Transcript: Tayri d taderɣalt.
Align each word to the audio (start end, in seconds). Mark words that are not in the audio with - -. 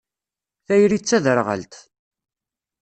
Tayri 0.65 0.97
d 0.99 1.03
taderɣalt. 1.03 1.73